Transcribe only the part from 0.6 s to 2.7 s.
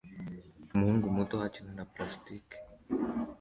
Umuhungu muto akina na plastike